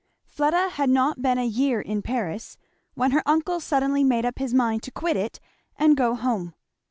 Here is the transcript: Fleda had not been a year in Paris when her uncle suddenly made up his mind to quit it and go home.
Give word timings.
Fleda 0.25 0.69
had 0.69 0.89
not 0.89 1.21
been 1.21 1.37
a 1.37 1.45
year 1.45 1.79
in 1.79 2.01
Paris 2.01 2.57
when 2.95 3.11
her 3.11 3.21
uncle 3.27 3.59
suddenly 3.59 4.03
made 4.03 4.25
up 4.25 4.39
his 4.39 4.51
mind 4.51 4.81
to 4.81 4.91
quit 4.91 5.15
it 5.15 5.39
and 5.77 5.95
go 5.95 6.15
home. 6.15 6.55